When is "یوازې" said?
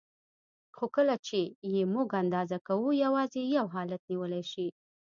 3.05-3.41